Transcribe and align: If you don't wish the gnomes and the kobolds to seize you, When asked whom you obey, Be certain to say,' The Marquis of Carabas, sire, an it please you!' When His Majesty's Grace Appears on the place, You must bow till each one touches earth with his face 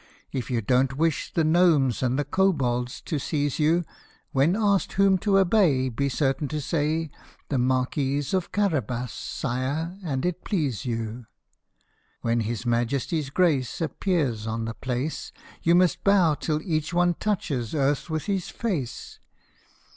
If 0.31 0.49
you 0.49 0.61
don't 0.63 0.97
wish 0.97 1.31
the 1.31 1.43
gnomes 1.43 2.01
and 2.01 2.17
the 2.17 2.25
kobolds 2.25 3.01
to 3.01 3.19
seize 3.19 3.59
you, 3.59 3.83
When 4.31 4.55
asked 4.55 4.93
whom 4.93 5.19
you 5.23 5.37
obey, 5.37 5.89
Be 5.89 6.09
certain 6.09 6.47
to 6.47 6.59
say,' 6.59 7.11
The 7.49 7.59
Marquis 7.59 8.23
of 8.33 8.51
Carabas, 8.51 9.11
sire, 9.13 9.99
an 10.01 10.23
it 10.25 10.43
please 10.43 10.85
you!' 10.85 11.27
When 12.23 12.39
His 12.39 12.65
Majesty's 12.65 13.29
Grace 13.29 13.79
Appears 13.79 14.47
on 14.47 14.65
the 14.65 14.73
place, 14.73 15.31
You 15.61 15.75
must 15.75 16.03
bow 16.03 16.33
till 16.33 16.63
each 16.63 16.91
one 16.95 17.13
touches 17.13 17.75
earth 17.75 18.09
with 18.09 18.25
his 18.25 18.49
face 18.49 19.19